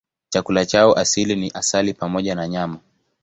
Chakula 0.29 0.65
chao 0.65 0.95
asili 0.99 1.35
ni 1.35 1.51
asali 1.53 1.93
pamoja 1.93 2.35
na 2.35 2.47
nyama. 2.47 2.79